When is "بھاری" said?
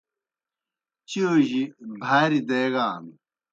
2.01-2.39